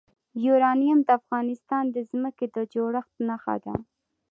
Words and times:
یورانیم 0.45 0.99
د 1.03 1.09
افغانستان 1.19 1.83
د 1.91 1.97
ځمکې 2.09 2.45
د 2.55 2.57
جوړښت 2.73 3.13
نښه 3.27 3.55
ده. 3.65 3.73